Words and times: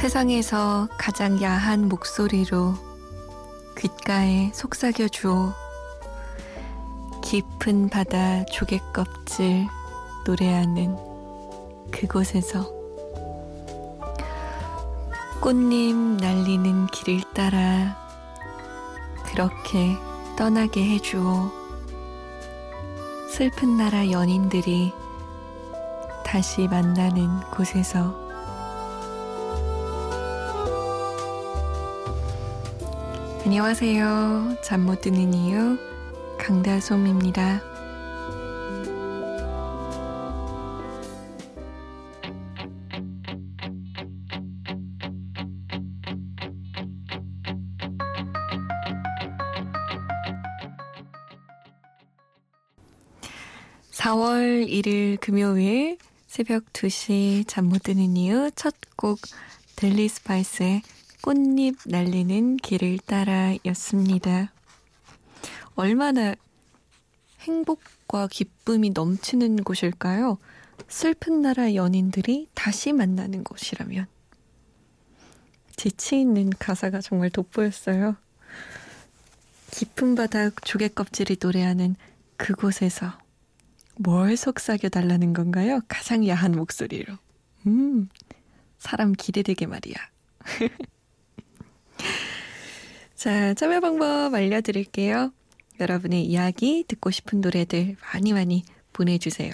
세상에서 0.00 0.88
가장 0.96 1.42
야한 1.42 1.86
목소리로 1.90 2.72
귓가에 3.76 4.50
속삭여 4.54 5.08
주오. 5.12 5.52
깊은 7.22 7.90
바다 7.90 8.42
조개 8.46 8.80
껍질 8.94 9.66
노래하는 10.24 10.96
그곳에서 11.90 12.72
꽃잎 15.42 15.94
날리는 15.94 16.86
길을 16.86 17.20
따라 17.34 17.94
그렇게 19.26 19.94
떠나게 20.34 20.82
해주오. 20.82 21.50
슬픈 23.28 23.76
나라 23.76 24.10
연인들이 24.10 24.94
다시 26.24 26.68
만나는 26.68 27.40
곳에서 27.50 28.29
안녕하세요. 33.50 34.58
잠 34.62 34.86
못 34.86 35.00
드는 35.00 35.34
이유 35.34 35.76
강다솜입니다. 36.38 37.60
(4월 53.90 54.64
1일) 54.68 55.20
금요일 55.20 55.98
새벽 56.28 56.72
2시 56.72 57.44
잠 57.48 57.66
못 57.68 57.82
드는 57.82 58.16
이유 58.16 58.52
첫 58.54 58.74
곡 58.96 59.18
델리 59.76 60.08
스파이스의 60.08 60.82
꽃잎 61.22 61.76
날리는 61.84 62.56
길을 62.56 62.98
따라 62.98 63.54
였습니다. 63.66 64.52
얼마나 65.74 66.34
행복과 67.40 68.28
기쁨이 68.28 68.90
넘치는 68.90 69.62
곳일까요? 69.62 70.38
슬픈 70.88 71.42
나라 71.42 71.74
연인들이 71.74 72.48
다시 72.54 72.92
만나는 72.92 73.44
곳이라면. 73.44 74.06
재치 75.76 76.20
있는 76.20 76.50
가사가 76.50 77.00
정말 77.00 77.30
돋보였어요. 77.30 78.16
깊은 79.70 80.14
바닥 80.14 80.64
조개 80.64 80.88
껍질이 80.88 81.36
노래하는 81.40 81.96
그곳에서 82.36 83.18
뭘 83.96 84.36
속삭여 84.36 84.88
달라는 84.90 85.32
건가요? 85.34 85.80
가장 85.86 86.26
야한 86.26 86.52
목소리로. 86.52 87.14
음, 87.66 88.08
사람 88.78 89.12
기대되게 89.12 89.66
말이야. 89.66 89.96
자, 93.20 93.52
참여 93.52 93.80
방법 93.80 94.32
알려드릴게요. 94.32 95.30
여러분의 95.78 96.24
이야기, 96.24 96.86
듣고 96.88 97.10
싶은 97.10 97.42
노래들 97.42 97.96
많이 98.00 98.32
많이 98.32 98.64
보내주세요. 98.94 99.52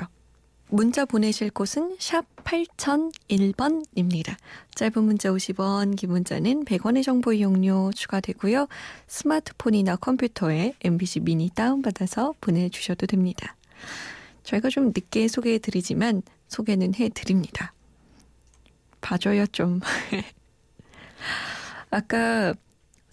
문자 0.68 1.04
보내실 1.04 1.50
곳은 1.50 1.96
샵 1.98 2.24
8001번입니다. 2.44 4.36
짧은 4.76 5.02
문자 5.02 5.30
50원, 5.30 5.96
긴 5.96 6.10
문자는 6.10 6.64
100원의 6.64 7.02
정보 7.02 7.32
이용료 7.32 7.90
추가되고요. 7.92 8.68
스마트폰이나 9.08 9.96
컴퓨터에 9.96 10.74
MBC 10.84 11.18
미니 11.22 11.50
다운받아서 11.52 12.34
보내주셔도 12.40 13.06
됩니다. 13.08 13.56
저희가 14.44 14.68
좀 14.68 14.92
늦게 14.94 15.26
소개해드리지만 15.26 16.22
소개는 16.46 16.94
해드립니다. 16.94 17.72
봐줘요 19.00 19.44
좀. 19.48 19.80
아까 21.90 22.54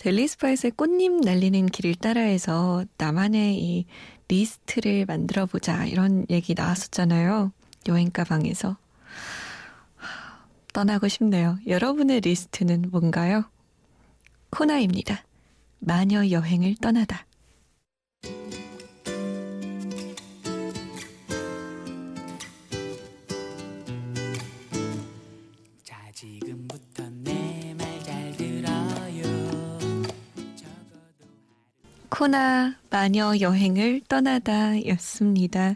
델리 0.03 0.27
스파이스의 0.27 0.71
꽃잎 0.71 1.21
날리는 1.21 1.67
길을 1.67 1.95
따라해서 1.95 2.83
나만의 2.97 3.55
이 3.57 3.85
리스트를 4.27 5.05
만들어 5.05 5.45
보자 5.45 5.85
이런 5.85 6.25
얘기 6.29 6.53
나왔었잖아요. 6.53 7.53
여행 7.87 8.11
가방에서. 8.11 8.75
떠나고 10.73 11.07
싶네요. 11.07 11.57
여러분의 11.65 12.19
리스트는 12.19 12.89
뭔가요? 12.91 13.45
코나입니다. 14.49 15.23
마녀 15.79 16.29
여행을 16.29 16.75
떠나다. 16.81 17.25
코나 32.15 32.75
마녀 32.91 33.35
여행을 33.39 34.03
떠나다 34.07 34.85
였습니다. 34.85 35.73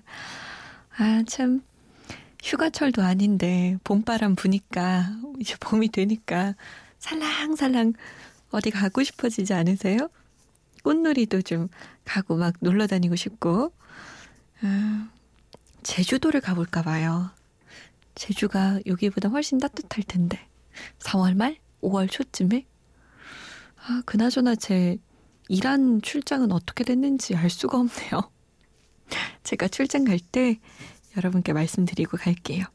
아, 0.96 1.24
참, 1.28 1.64
휴가철도 2.44 3.02
아닌데, 3.02 3.76
봄바람 3.84 4.36
부니까, 4.36 5.08
이제 5.40 5.56
봄이 5.60 5.90
되니까, 5.90 6.54
살랑살랑 7.00 7.94
어디 8.52 8.70
가고 8.70 9.02
싶어지지 9.02 9.56
않으세요? 9.56 10.10
꽃놀이도 10.84 11.42
좀 11.42 11.70
가고 12.06 12.36
막 12.36 12.54
놀러 12.60 12.86
다니고 12.86 13.16
싶고, 13.16 13.74
아, 14.62 15.10
제주도를 15.82 16.40
가볼까 16.40 16.84
봐요. 16.84 17.32
제주가 18.14 18.80
여기보다 18.86 19.30
훨씬 19.30 19.58
따뜻할 19.58 20.04
텐데. 20.04 20.48
4월 21.00 21.36
말? 21.36 21.58
5월 21.82 22.08
초쯤에? 22.12 22.68
아, 23.78 24.04
그나저나 24.06 24.54
제 24.54 25.00
이란 25.50 26.02
출장은 26.02 26.52
어떻게 26.52 26.84
됐는지 26.84 27.36
알 27.36 27.50
수가 27.50 27.78
없네요. 27.80 28.32
제가 29.44 29.68
출장 29.68 30.04
갈 30.04 30.20
때 30.20 30.60
여러분께 31.16 31.54
말씀드리고 31.54 32.18
갈게요. 32.18 32.66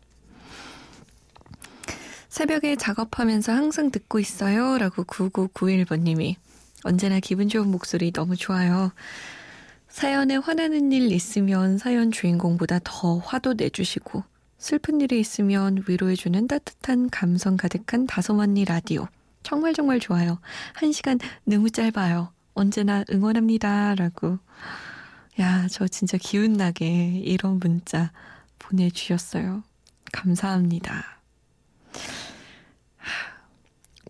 새벽에 2.28 2.76
작업하면서 2.76 3.52
항상 3.52 3.90
듣고 3.90 4.18
있어요. 4.18 4.78
라고 4.78 5.04
9991번님이 5.04 6.36
언제나 6.82 7.20
기분 7.20 7.48
좋은 7.48 7.68
목소리 7.70 8.10
너무 8.10 8.36
좋아요. 8.36 8.92
사연에 9.88 10.36
화나는 10.36 10.90
일 10.92 11.12
있으면 11.12 11.76
사연 11.76 12.10
주인공보다 12.10 12.80
더 12.82 13.18
화도 13.18 13.52
내주시고 13.54 14.24
슬픈 14.58 15.00
일이 15.02 15.20
있으면 15.20 15.84
위로해주는 15.86 16.48
따뜻한 16.48 17.10
감성 17.10 17.56
가득한 17.56 18.06
다솜 18.06 18.38
언니 18.38 18.64
라디오. 18.64 19.06
정말 19.42 19.74
정말 19.74 20.00
좋아요. 20.00 20.40
한 20.72 20.92
시간 20.92 21.18
너무 21.44 21.70
짧아요. 21.70 22.32
언제나 22.54 23.04
응원합니다. 23.10 23.94
라고. 23.94 24.38
야, 25.40 25.66
저 25.68 25.88
진짜 25.88 26.18
기운나게 26.18 27.20
이런 27.24 27.58
문자 27.58 28.12
보내주셨어요. 28.58 29.62
감사합니다. 30.12 31.20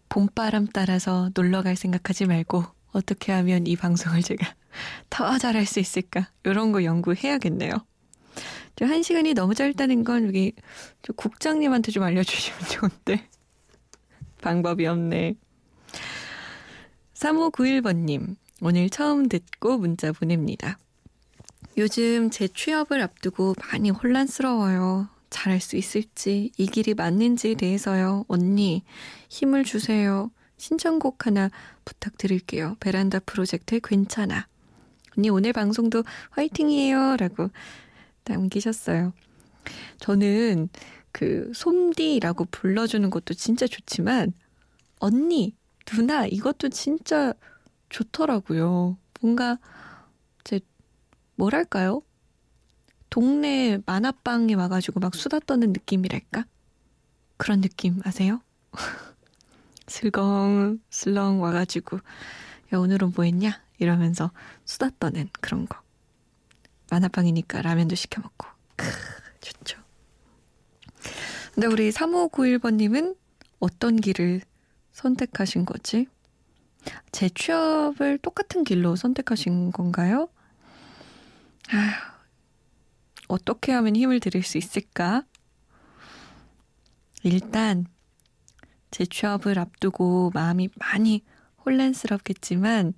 봄바람 0.08 0.66
따라서 0.66 1.30
놀러 1.34 1.62
갈 1.62 1.76
생각하지 1.76 2.26
말고 2.26 2.64
어떻게 2.92 3.32
하면 3.32 3.66
이 3.66 3.76
방송을 3.76 4.22
제가 4.22 4.54
더 5.08 5.38
잘할 5.38 5.64
수 5.64 5.80
있을까? 5.80 6.28
이런 6.44 6.72
거 6.72 6.84
연구해야겠네요. 6.84 7.72
한 8.80 9.02
시간이 9.02 9.34
너무 9.34 9.54
짧다는 9.54 10.02
건 10.02 10.26
여기 10.26 10.54
국장님한테 11.16 11.92
좀 11.92 12.02
알려주시면 12.02 12.60
좋은데. 12.68 13.28
방법이 14.42 14.86
없네. 14.86 15.34
3591번님, 17.22 18.34
오늘 18.60 18.90
처음 18.90 19.28
듣고 19.28 19.78
문자 19.78 20.10
보냅니다. 20.10 20.76
요즘 21.76 22.30
제 22.30 22.48
취업을 22.48 23.00
앞두고 23.00 23.54
많이 23.70 23.90
혼란스러워요. 23.90 25.08
잘할 25.30 25.60
수 25.60 25.76
있을지, 25.76 26.50
이 26.58 26.66
길이 26.66 26.94
맞는지에 26.94 27.54
대해서요. 27.54 28.24
언니, 28.26 28.82
힘을 29.28 29.62
주세요. 29.62 30.32
신청곡 30.56 31.26
하나 31.26 31.48
부탁드릴게요. 31.84 32.76
베란다 32.80 33.20
프로젝트 33.20 33.78
괜찮아. 33.80 34.48
언니, 35.16 35.30
오늘 35.30 35.52
방송도 35.52 36.02
화이팅이에요. 36.30 37.16
라고 37.18 37.50
남기셨어요. 38.24 39.12
저는 40.00 40.68
그 41.12 41.52
솜디라고 41.54 42.46
불러주는 42.46 43.08
것도 43.10 43.34
진짜 43.34 43.68
좋지만, 43.68 44.32
언니, 44.98 45.54
누나 45.86 46.26
이것도 46.26 46.68
진짜 46.70 47.34
좋더라고요. 47.88 48.96
뭔가 49.20 49.58
제 50.44 50.60
뭐랄까요? 51.36 52.02
동네 53.10 53.78
만화방에 53.84 54.54
와가지고 54.54 55.00
막 55.00 55.14
수다 55.14 55.40
떠는 55.40 55.72
느낌이랄까? 55.72 56.46
그런 57.36 57.60
느낌 57.60 58.00
아세요? 58.04 58.40
슬렁 59.86 60.78
슬렁 60.90 61.42
와가지고 61.42 61.98
야 62.72 62.78
오늘은 62.78 63.12
뭐 63.14 63.24
했냐? 63.24 63.60
이러면서 63.78 64.30
수다 64.64 64.90
떠는 64.98 65.28
그런 65.40 65.66
거. 65.66 65.80
만화방이니까 66.90 67.62
라면도 67.62 67.96
시켜 67.96 68.20
먹고. 68.20 68.46
크, 68.76 68.86
좋죠. 69.40 69.78
근데 71.54 71.66
우리 71.66 71.90
3591번님은 71.90 73.16
어떤 73.58 73.96
길을 73.96 74.42
선택하신 74.92 75.64
거지? 75.64 76.06
재취업을 77.12 78.18
똑같은 78.18 78.64
길로 78.64 78.96
선택하신 78.96 79.72
건가요? 79.72 80.28
아, 81.70 82.18
어떻게 83.28 83.72
하면 83.72 83.96
힘을 83.96 84.20
드릴 84.20 84.42
수 84.42 84.58
있을까? 84.58 85.24
일단 87.22 87.86
재취업을 88.90 89.58
앞두고 89.58 90.32
마음이 90.34 90.68
많이 90.76 91.24
혼란스럽겠지만 91.64 92.94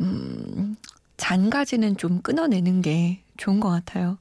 음, 0.00 0.76
잔가지는 1.16 1.96
좀 1.96 2.20
끊어내는 2.20 2.82
게 2.82 3.24
좋은 3.36 3.60
것 3.60 3.70
같아요. 3.70 4.18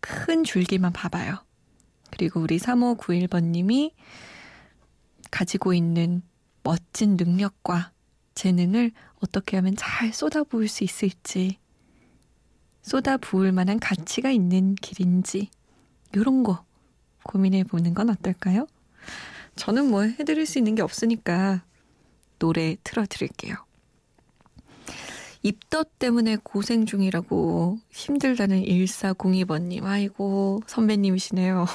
큰 0.00 0.44
줄기만 0.44 0.92
봐봐요. 0.92 1.38
그리고 2.10 2.40
우리 2.40 2.58
3591번님이 2.58 3.92
가지고 5.30 5.74
있는 5.74 6.22
멋진 6.62 7.16
능력과 7.16 7.92
재능을 8.34 8.92
어떻게 9.20 9.56
하면 9.56 9.74
잘 9.76 10.12
쏟아부을 10.12 10.68
수 10.68 10.84
있을지, 10.84 11.58
쏟아부을 12.82 13.52
만한 13.52 13.78
가치가 13.78 14.30
있는 14.30 14.74
길인지, 14.76 15.50
요런 16.16 16.42
거 16.42 16.64
고민해 17.24 17.64
보는 17.64 17.94
건 17.94 18.10
어떨까요? 18.10 18.66
저는 19.56 19.90
뭐 19.90 20.02
해드릴 20.02 20.46
수 20.46 20.58
있는 20.58 20.74
게 20.74 20.82
없으니까 20.82 21.64
노래 22.38 22.76
틀어드릴게요. 22.84 23.56
입덧 25.42 25.98
때문에 25.98 26.36
고생 26.42 26.86
중이라고 26.86 27.78
힘들다는 27.90 28.62
1402번님. 28.62 29.84
아이고, 29.84 30.60
선배님이시네요. 30.66 31.66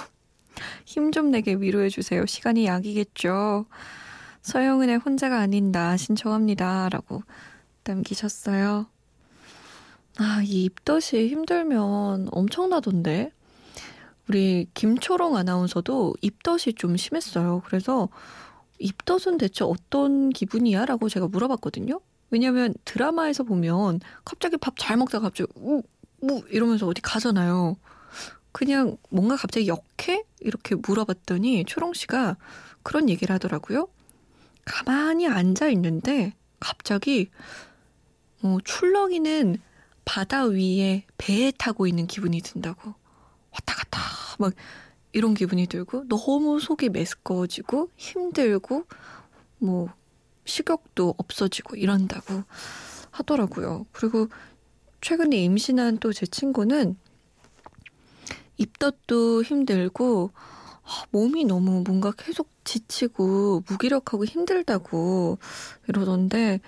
힘 0.85 1.11
좀 1.11 1.31
내게 1.31 1.53
위로해주세요. 1.55 2.25
시간이 2.25 2.65
약이겠죠. 2.65 3.65
서영은의 4.41 4.97
혼자가 4.97 5.39
아닌다 5.39 5.97
신청합니다. 5.97 6.89
라고 6.89 7.23
남기셨어요. 7.83 8.87
아, 10.17 10.41
이 10.43 10.65
입덧이 10.65 11.27
힘들면 11.29 12.29
엄청나던데. 12.31 13.31
우리 14.29 14.67
김초롱 14.73 15.35
아나운서도 15.35 16.15
입덧이 16.21 16.75
좀 16.77 16.95
심했어요. 16.97 17.61
그래서 17.65 18.09
입덧은 18.79 19.37
대체 19.37 19.63
어떤 19.65 20.29
기분이야? 20.29 20.85
라고 20.85 21.09
제가 21.09 21.27
물어봤거든요. 21.27 21.99
왜냐면 22.31 22.73
드라마에서 22.85 23.43
보면 23.43 23.99
갑자기 24.25 24.57
밥 24.57 24.75
잘 24.77 24.97
먹다가 24.97 25.27
갑자기 25.29 25.51
우, 25.55 25.81
우 26.21 26.41
이러면서 26.49 26.87
어디 26.87 27.01
가잖아요. 27.01 27.77
그냥 28.53 28.97
뭔가 29.09 29.35
갑자기 29.35 29.67
역해? 29.67 30.23
이렇게 30.39 30.75
물어봤더니 30.75 31.65
초롱 31.65 31.93
씨가 31.93 32.37
그런 32.83 33.09
얘기를 33.09 33.33
하더라고요. 33.33 33.87
가만히 34.63 35.27
앉아 35.27 35.67
있는데 35.69 36.33
갑자기 36.59 37.29
어, 38.41 38.57
출렁이는 38.63 39.57
바다 40.05 40.45
위에 40.45 41.05
배에 41.17 41.51
타고 41.57 41.87
있는 41.87 42.07
기분이 42.07 42.41
든다고. 42.41 42.93
왔다 43.51 43.75
갔다 43.75 43.99
막 44.39 44.53
이런 45.11 45.33
기분이 45.33 45.67
들고 45.67 46.07
너무 46.07 46.59
속이 46.59 46.89
메스꺼워지고 46.89 47.89
힘들고 47.97 48.85
뭐 49.59 49.89
식욕도 50.45 51.15
없어지고 51.17 51.75
이런다고 51.75 52.43
하더라고요. 53.11 53.85
그리고 53.91 54.27
최근에 55.01 55.37
임신한 55.37 55.97
또 55.99 56.13
제 56.13 56.25
친구는 56.25 56.97
입덧도 58.57 59.43
힘들고 59.43 60.31
아, 60.83 61.05
몸이 61.11 61.45
너무 61.45 61.83
뭔가 61.85 62.11
계속 62.11 62.49
지치고 62.63 63.63
무기력하고 63.67 64.25
힘들다고 64.25 65.37
이러던데 65.87 66.59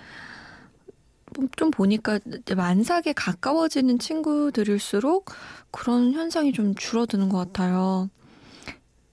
좀 1.56 1.70
보니까 1.70 2.18
만삭에 2.54 3.12
가까워지는 3.14 3.98
친구들일수록 3.98 5.30
그런 5.70 6.12
현상이 6.14 6.52
좀 6.52 6.74
줄어드는 6.74 7.28
것 7.28 7.38
같아요. 7.38 8.08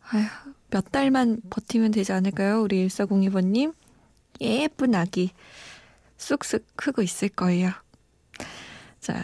아휴, 0.09 0.25
몇 0.69 0.91
달만 0.91 1.41
버티면 1.49 1.91
되지 1.91 2.13
않을까요? 2.13 2.61
우리 2.61 2.87
1402번님. 2.87 3.73
예쁜 4.41 4.95
아기 4.95 5.31
쑥쑥 6.17 6.65
크고 6.75 7.01
있을 7.01 7.29
거예요. 7.29 7.71
자, 8.99 9.21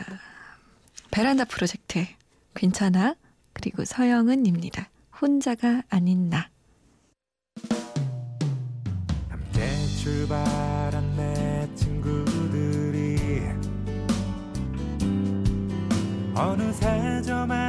베란다 1.11 1.45
프로젝트. 1.45 2.05
괜찮아? 2.53 3.15
그리고 3.61 3.83
서영은입니다. 3.83 4.87
혼자가 5.21 5.83
아닌 5.89 6.29
나. 6.29 6.49
함께 9.27 9.85
출발한 10.01 11.17
내 11.17 11.69
친구들이 11.75 13.19
어느새 16.33 17.21
저만 17.21 17.68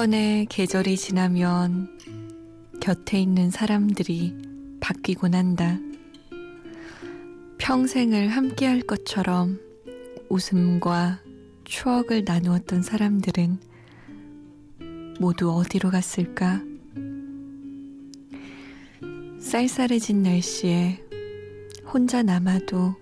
번의 0.00 0.46
계절이 0.46 0.96
지나면 0.96 1.98
곁에 2.80 3.20
있는 3.20 3.50
사람들이 3.50 4.34
바뀌곤 4.80 5.34
한다. 5.34 5.78
평생을 7.58 8.28
함께 8.28 8.64
할 8.66 8.80
것처럼 8.80 9.60
웃음과 10.30 11.20
추억을 11.64 12.24
나누었던 12.24 12.80
사람들은 12.80 13.58
모두 15.18 15.52
어디로 15.52 15.90
갔을까? 15.90 16.62
쌀쌀해진 19.38 20.22
날씨에 20.22 21.04
혼자 21.92 22.22
남아도 22.22 22.94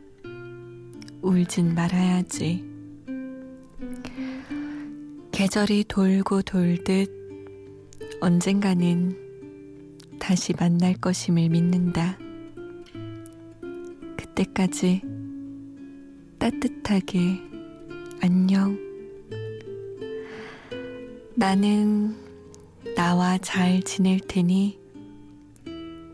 울진 1.23 1.76
말아야지. 1.76 2.67
계절이 5.38 5.85
돌고 5.85 6.42
돌듯 6.42 7.09
언젠가는 8.21 9.16
다시 10.18 10.52
만날 10.59 10.95
것임을 10.95 11.49
믿는다. 11.50 12.18
그때까지 14.16 15.00
따뜻하게 16.40 17.40
안녕. 18.21 18.76
나는 21.37 22.16
나와 22.97 23.38
잘 23.38 23.80
지낼 23.85 24.18
테니 24.18 24.76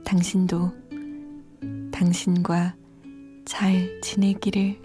당신도 0.04 0.70
당신과 1.90 2.76
잘 3.46 4.02
지내기를 4.02 4.83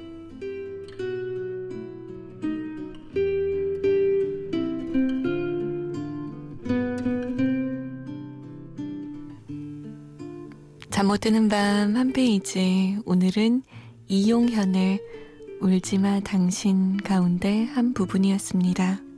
잠못 11.10 11.22
드는 11.22 11.50
밤 11.50 11.96
한 11.96 12.14
페이지. 12.14 12.96
오늘은 13.04 13.64
이용현의 14.10 15.00
울지마 15.60 16.20
당신 16.20 16.98
가운데 16.98 17.64
한 17.64 17.96
부분이었습니다. 17.96 19.09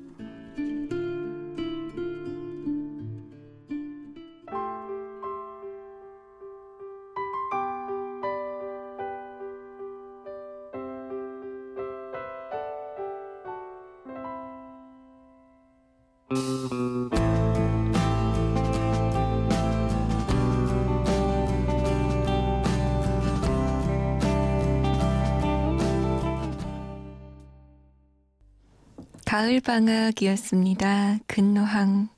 가을방학이었습니다. 29.31 31.19
근노항. 31.25 32.09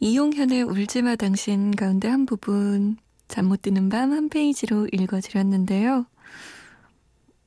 이용현의 0.00 0.64
울지마 0.64 1.16
당신 1.16 1.70
가운데 1.70 2.08
한 2.08 2.26
부분 2.26 2.98
잠 3.26 3.46
못 3.46 3.62
드는 3.62 3.88
밤 3.88 4.12
한 4.12 4.28
페이지로 4.28 4.86
읽어드렸는데요. 4.92 6.04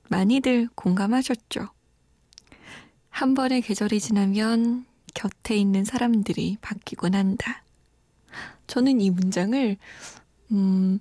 많이들 0.10 0.70
공감하셨죠? 0.74 1.67
한 3.12 3.36
번의 3.36 3.62
계절이 3.62 4.00
지나면 4.00 4.88
곁에 5.13 5.55
있는 5.55 5.86
사람들이 5.86 6.58
바뀌곤 6.62 7.13
한다. 7.13 7.63
저는 8.65 9.01
이 9.01 9.12
문장을, 9.12 9.77
음, 10.51 11.00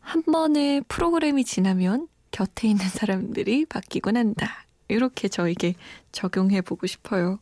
한 0.00 0.22
번의 0.22 0.84
프로그램이 0.88 1.44
지나면 1.44 2.08
곁에 2.30 2.68
있는 2.68 2.88
사람들이 2.88 3.66
바뀌곤 3.66 4.16
한다. 4.16 4.64
이렇게 4.88 5.28
저에게 5.28 5.74
적용해 6.12 6.60
보고 6.62 6.86
싶어요. 6.86 7.38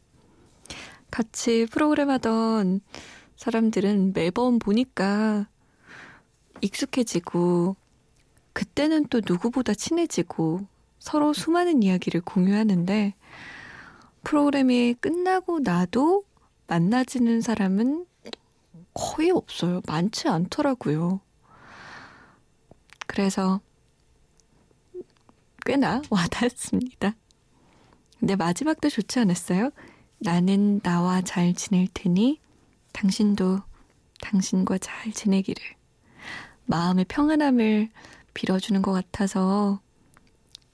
같이 1.10 1.66
프로그램 1.70 2.10
하던 2.10 2.80
사람들은 3.36 4.12
매번 4.12 4.58
보니까 4.58 5.48
익숙해지고, 6.60 7.76
그때는 8.52 9.06
또 9.08 9.20
누구보다 9.26 9.74
친해지고, 9.74 10.66
서로 10.98 11.32
수많은 11.32 11.82
이야기를 11.82 12.20
공유하는데, 12.20 13.14
프로그램이 14.22 14.94
끝나고 15.00 15.60
나도 15.60 16.24
만나지는 16.66 17.40
사람은 17.40 18.06
거의 18.92 19.30
없어요. 19.30 19.80
많지 19.86 20.28
않더라고요. 20.28 21.20
그래서 23.06 23.60
꽤나 25.64 26.02
와닿았습니다. 26.10 27.14
근데 28.20 28.36
마지막도 28.36 28.88
좋지 28.88 29.18
않았어요? 29.18 29.70
나는 30.18 30.80
나와 30.80 31.22
잘 31.22 31.54
지낼 31.54 31.88
테니 31.92 32.38
당신도 32.92 33.60
당신과 34.20 34.78
잘 34.78 35.12
지내기를 35.12 35.62
마음의 36.66 37.06
평안함을 37.08 37.88
빌어주는 38.34 38.82
것 38.82 38.92
같아서 38.92 39.80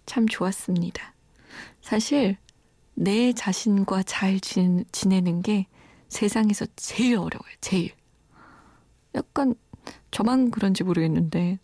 참 0.04 0.26
좋았습니다. 0.26 1.14
사실 1.80 2.36
내 2.94 3.32
자신과 3.32 4.02
잘 4.02 4.40
지내는 4.40 5.42
게 5.42 5.66
세상에서 6.08 6.66
제일 6.76 7.16
어려워요. 7.16 7.54
제일. 7.60 7.92
약간 9.14 9.54
저만 10.10 10.50
그런지 10.50 10.82
모르겠는데 10.82 11.58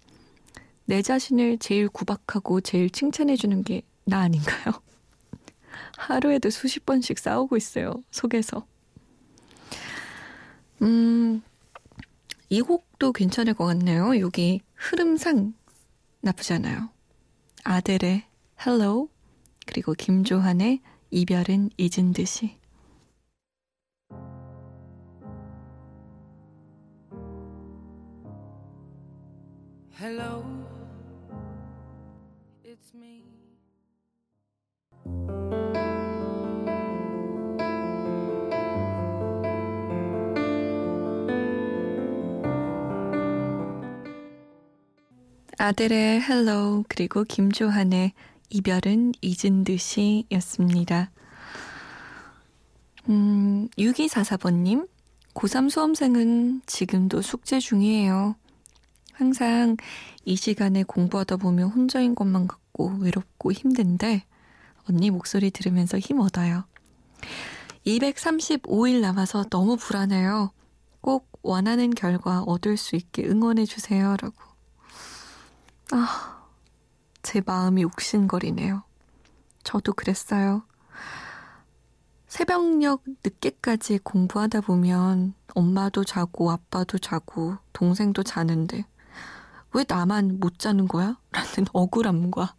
내 0.84 1.02
자신을 1.02 1.58
제일 1.58 1.88
구박하고 1.88 2.60
제일 2.60 2.88
칭찬해주는 2.88 3.64
게 3.64 3.82
나 4.04 4.20
아닌가요? 4.20 4.74
하루에도 5.96 6.50
수십 6.50 6.84
번씩 6.86 7.18
싸우고 7.18 7.56
있어요. 7.56 8.02
속에서. 8.10 8.66
음, 10.82 11.42
이 12.48 12.60
곡도 12.60 13.12
괜찮을 13.12 13.54
것 13.54 13.64
같네요. 13.66 14.18
여기 14.20 14.60
흐름상 14.74 15.54
나쁘지 16.20 16.54
않아요. 16.54 16.90
아델의 17.64 18.24
Hello 18.60 19.08
그리고 19.66 19.94
김조한의 19.94 20.80
이별은 21.10 21.70
잊은 21.76 22.12
듯이 22.12 22.56
Hello, 29.94 30.42
it's 32.64 32.92
me. 32.92 33.51
아델의 45.62 46.22
헬로 46.22 46.86
그리고 46.88 47.22
김조한의 47.22 48.14
이별은 48.50 49.12
잊은 49.20 49.62
듯이 49.62 50.26
였습니다. 50.32 51.12
음, 53.08 53.68
6244번님, 53.78 54.88
고3 55.34 55.70
수험생은 55.70 56.62
지금도 56.66 57.22
숙제 57.22 57.60
중이에요. 57.60 58.34
항상 59.12 59.76
이 60.24 60.34
시간에 60.34 60.82
공부하다 60.82 61.36
보면 61.36 61.68
혼자인 61.68 62.16
것만 62.16 62.48
같고 62.48 62.96
외롭고 62.98 63.52
힘든데 63.52 64.24
언니 64.90 65.10
목소리 65.10 65.52
들으면서 65.52 65.96
힘 66.00 66.18
얻어요. 66.18 66.64
235일 67.86 69.00
남아서 69.00 69.44
너무 69.44 69.76
불안해요. 69.76 70.50
꼭 71.00 71.28
원하는 71.42 71.90
결과 71.90 72.42
얻을 72.42 72.76
수 72.76 72.96
있게 72.96 73.24
응원해 73.28 73.64
주세요. 73.64 74.16
라고. 74.20 74.51
아, 75.94 76.48
제 77.22 77.42
마음이 77.44 77.84
욱신거리네요. 77.84 78.82
저도 79.62 79.92
그랬어요. 79.92 80.62
새벽녘 82.26 83.02
늦게까지 83.22 83.98
공부하다 83.98 84.62
보면 84.62 85.34
엄마도 85.54 86.02
자고 86.02 86.50
아빠도 86.50 86.98
자고 86.98 87.58
동생도 87.74 88.22
자는데 88.22 88.86
왜 89.74 89.84
나만 89.86 90.40
못 90.40 90.58
자는 90.58 90.88
거야? 90.88 91.18
라는 91.30 91.66
억울함과 91.74 92.54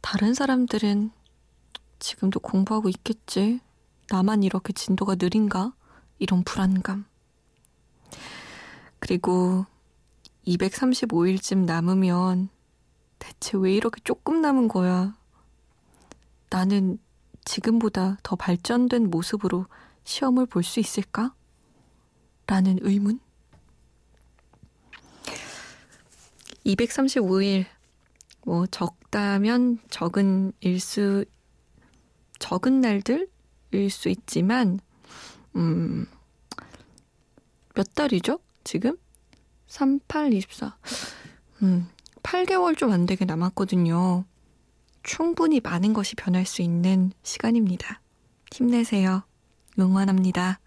다른 0.00 0.34
사람들은 0.34 1.10
지금도 1.98 2.38
공부하고 2.38 2.88
있겠지. 2.90 3.60
나만 4.08 4.44
이렇게 4.44 4.72
진도가 4.72 5.16
느린가? 5.16 5.72
이런 6.20 6.44
불안감. 6.44 7.06
그리고 9.00 9.66
235일쯤 10.46 11.64
남으면 11.64 12.48
대체 13.18 13.56
왜 13.56 13.74
이렇게 13.74 14.00
조금 14.04 14.40
남은 14.40 14.68
거야? 14.68 15.16
나는 16.50 16.98
지금보다 17.44 18.18
더 18.22 18.36
발전된 18.36 19.10
모습으로 19.10 19.66
시험을 20.04 20.46
볼 20.46 20.62
수 20.64 20.80
있을까? 20.80 21.34
라는 22.46 22.78
의문? 22.82 23.20
235일, 26.66 27.66
뭐, 28.44 28.66
적다면 28.66 29.78
적은 29.90 30.52
일수, 30.60 31.24
적은 32.38 32.80
날들일 32.80 33.90
수 33.90 34.08
있지만, 34.08 34.78
음, 35.56 36.06
몇 37.74 37.94
달이죠? 37.94 38.38
지금? 38.64 38.96
38, 39.72 40.34
24. 40.34 40.76
음, 41.62 41.88
8개월 42.22 42.76
좀 42.76 42.92
안 42.92 43.06
되게 43.06 43.24
남았거든요. 43.24 44.26
충분히 45.02 45.60
많은 45.60 45.94
것이 45.94 46.14
변할 46.14 46.44
수 46.44 46.60
있는 46.60 47.10
시간입니다. 47.22 48.02
힘내세요. 48.52 49.22
응원합니다. 49.78 50.60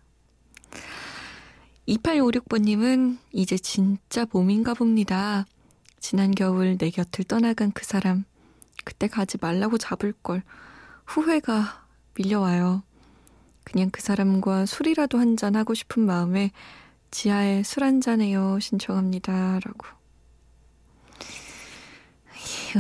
2856번님은 1.88 3.19
이제 3.31 3.59
진짜 3.59 4.25
봄인가 4.25 4.74
봅니다. 4.74 5.45
지난 6.00 6.31
겨울 6.31 6.75
내 6.79 6.89
곁을 6.89 7.25
떠나간 7.25 7.71
그 7.74 7.85
사람, 7.85 8.24
그때 8.83 9.07
가지 9.07 9.38
말라고 9.39 9.77
잡을 9.77 10.13
걸 10.13 10.41
후회가 11.05 11.85
밀려와요. 12.15 12.81
그냥 13.65 13.91
그 13.91 14.01
사람과 14.01 14.65
술이라도 14.65 15.19
한잔 15.19 15.55
하고 15.55 15.75
싶은 15.75 16.03
마음에 16.03 16.51
지하에 17.12 17.63
술 17.63 17.83
한잔 17.83 18.21
해요 18.21 18.59
신청합니다. 18.59 19.59
라고. 19.63 19.88
휴. 22.33 22.79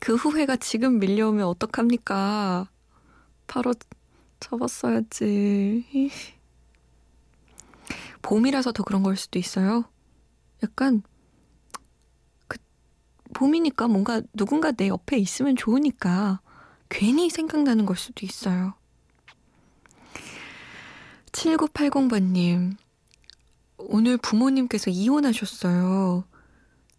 그 0.00 0.14
후회가 0.16 0.56
지금 0.56 0.98
밀려오면 0.98 1.46
어떡합니까? 1.46 2.68
바로 3.46 3.72
접었어야지. 4.40 6.10
봄이라서 8.22 8.72
더 8.72 8.82
그런 8.82 9.02
걸 9.02 9.16
수도 9.16 9.38
있어요. 9.38 9.84
약간 10.62 11.02
봄이니까 13.34 13.88
뭔가 13.88 14.22
누군가 14.34 14.72
내 14.72 14.88
옆에 14.88 15.18
있으면 15.18 15.56
좋으니까 15.56 16.40
괜히 16.88 17.30
생각나는 17.30 17.86
걸 17.86 17.96
수도 17.96 18.26
있어요. 18.26 18.74
7980번님, 21.32 22.76
오늘 23.78 24.16
부모님께서 24.18 24.90
이혼하셨어요. 24.90 26.24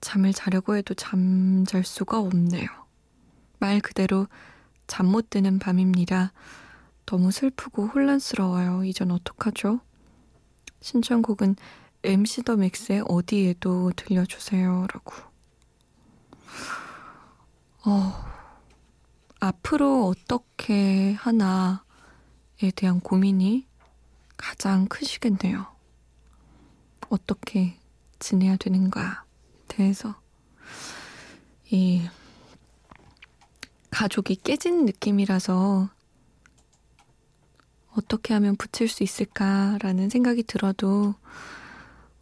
잠을 0.01 0.33
자려고 0.33 0.75
해도 0.75 0.93
잠 0.95 1.63
잘 1.65 1.83
수가 1.85 2.19
없네요. 2.19 2.67
말 3.59 3.79
그대로 3.79 4.27
잠 4.87 5.05
못 5.07 5.29
드는 5.29 5.59
밤입니다. 5.59 6.33
너무 7.05 7.31
슬프고 7.31 7.87
혼란스러워요. 7.87 8.83
이전 8.85 9.11
어떡하죠? 9.11 9.79
신청곡은 10.81 11.55
MC 12.03 12.43
더 12.43 12.55
맥스의 12.57 13.03
어디에도 13.07 13.91
들려주세요. 13.95 14.87
라고. 14.91 15.13
어, 17.85 18.25
앞으로 19.39 20.07
어떻게 20.07 21.13
하나에 21.13 22.71
대한 22.75 22.99
고민이 22.99 23.67
가장 24.43 24.87
크시겠네요. 24.87 25.65
어떻게 27.07 27.79
지내야 28.19 28.57
되는가에 28.57 29.13
대해서. 29.69 30.15
이 31.69 32.05
가족이 33.89 34.35
깨진 34.35 34.85
느낌이라서 34.85 35.89
어떻게 37.95 38.33
하면 38.33 38.57
붙일 38.57 38.89
수 38.89 39.03
있을까라는 39.03 40.09
생각이 40.09 40.43
들어도 40.43 41.15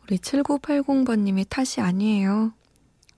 우리 0.03 0.17
7980번님의 0.17 1.49
탓이 1.49 1.81
아니에요. 1.81 2.53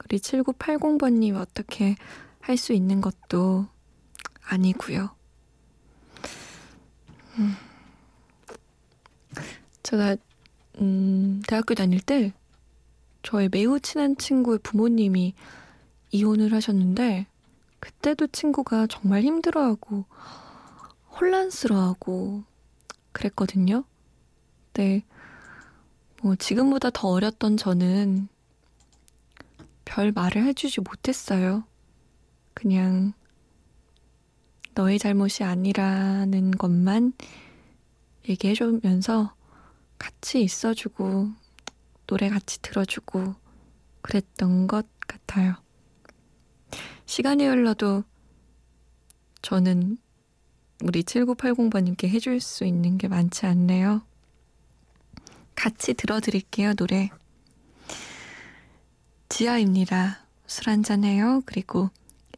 우리 0.05 0.17
7980번님 0.17 1.35
어떻게 1.35 1.97
할 2.39 2.55
수 2.57 2.71
있는 2.71 3.01
것도 3.01 3.67
아니고요. 4.45 5.13
음. 7.39 7.72
제가 9.93 10.17
음, 10.79 11.43
대학교 11.47 11.75
다닐 11.75 12.01
때 12.01 12.33
저의 13.21 13.47
매우 13.51 13.79
친한 13.79 14.17
친구의 14.17 14.57
부모님이 14.63 15.35
이혼을 16.09 16.51
하셨는데 16.51 17.27
그때도 17.79 18.25
친구가 18.27 18.87
정말 18.87 19.21
힘들어하고 19.21 20.05
혼란스러워하고 21.11 22.43
그랬거든요. 23.11 23.83
네. 24.73 25.03
뭐 26.23 26.35
지금보다 26.37 26.89
더 26.89 27.09
어렸던 27.09 27.57
저는 27.57 28.29
별 29.85 30.11
말을 30.11 30.43
해주지 30.43 30.81
못했어요. 30.81 31.65
그냥 32.55 33.13
너의 34.73 34.97
잘못이 34.97 35.43
아니라는 35.43 36.49
것만 36.49 37.13
얘기해주면서 38.27 39.35
같이 40.03 40.41
있어주고 40.41 41.31
노래 42.07 42.27
같이 42.27 42.61
들어주고 42.61 43.35
그랬던 44.01 44.67
것 44.67 44.85
같아요. 44.99 45.55
시간이 47.05 47.45
흘러도 47.45 48.03
저는 49.41 49.97
우리 50.83 51.03
7980번님께 51.03 52.09
해줄 52.09 52.41
수 52.41 52.65
있는 52.65 52.97
게 52.97 53.07
많지 53.07 53.45
않네요. 53.45 54.01
같이 55.55 55.93
들어드릴게요, 55.93 56.73
노래. 56.73 57.09
지아입니다. 59.29 60.25
술 60.45 60.67
한잔해요. 60.67 61.43
그리고 61.45 61.89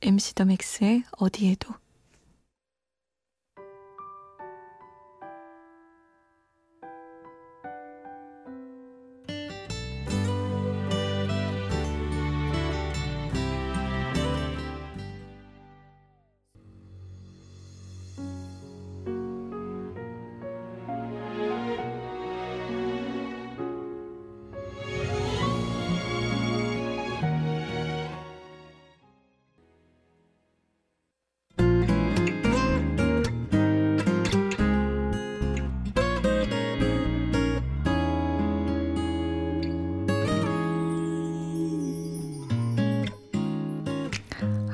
MC 0.03 0.35
더 0.35 0.45
맥스의 0.45 1.03
어디에도. 1.17 1.73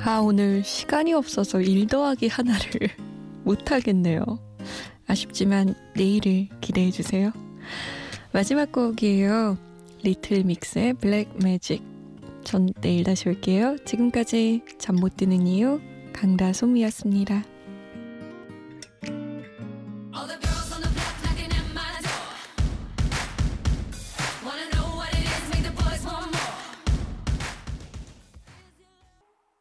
아, 0.04 0.18
오늘 0.18 0.64
시간이 0.64 1.12
없어서 1.12 1.60
일 1.60 1.86
더하기 1.86 2.28
하나를 2.28 2.90
못하겠네요. 3.44 4.22
아쉽지만 5.06 5.74
내일을 5.94 6.48
기대해 6.60 6.90
주세요. 6.90 7.32
마지막 8.32 8.72
곡이에요. 8.72 9.56
리틀 10.02 10.44
믹스의 10.44 10.94
블랙 10.94 11.30
매직. 11.42 11.82
전 12.42 12.68
내일 12.80 13.04
다시 13.04 13.28
올게요. 13.28 13.76
지금까지 13.84 14.62
잠 14.78 14.96
못 14.96 15.16
드는 15.16 15.46
이유 15.46 15.80
강다솜이었습니다. 16.12 17.44